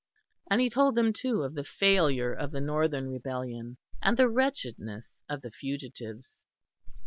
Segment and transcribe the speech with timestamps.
[0.49, 5.21] And he told them, too, of the failure of the Northern Rebellion, and the wretchedness
[5.29, 6.47] of the fugitives.